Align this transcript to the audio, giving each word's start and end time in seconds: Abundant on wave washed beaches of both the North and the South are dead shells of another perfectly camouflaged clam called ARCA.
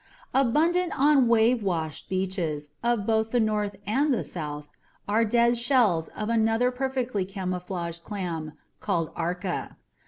Abundant 0.33 0.97
on 0.99 1.27
wave 1.27 1.61
washed 1.61 2.09
beaches 2.09 2.69
of 2.81 3.05
both 3.05 3.29
the 3.29 3.39
North 3.39 3.75
and 3.85 4.11
the 4.11 4.23
South 4.23 4.67
are 5.07 5.23
dead 5.23 5.59
shells 5.59 6.07
of 6.17 6.27
another 6.27 6.71
perfectly 6.71 7.23
camouflaged 7.23 8.03
clam 8.03 8.53
called 8.79 9.11
ARCA. 9.15 9.77